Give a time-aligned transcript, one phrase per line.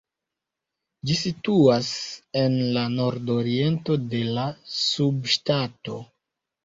[1.09, 1.91] Ĝi situas
[2.43, 4.47] en la nordoriento de la
[4.79, 6.01] subŝtato.